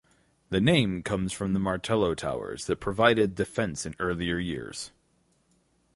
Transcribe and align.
The 0.49 0.59
name 0.59 1.03
comes 1.03 1.31
from 1.31 1.53
the 1.53 1.59
Martello 1.59 2.15
towers 2.15 2.65
that 2.65 2.79
provided 2.79 3.35
defence 3.35 3.85
in 3.85 3.93
earlier 3.99 4.39
years. 4.39 4.89